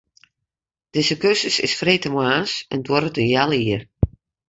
Dizze 0.93 1.17
kursus 1.23 1.57
is 1.67 1.75
freedtemoarns 1.81 2.53
en 2.73 2.79
duorret 2.85 3.19
in 3.21 3.27
heal 3.31 3.53
jier. 3.65 3.81